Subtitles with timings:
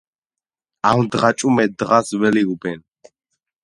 [0.93, 2.79] ამდღა-ჭუმე დღას ველიებუნ